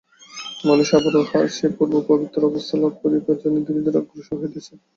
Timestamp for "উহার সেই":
1.17-1.71